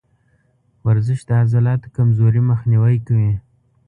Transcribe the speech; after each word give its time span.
ورزش 0.87 1.19
د 1.27 1.29
عضلاتو 1.41 1.93
کمزوري 1.97 2.41
مخنیوی 2.51 2.97
کوي. 3.07 3.33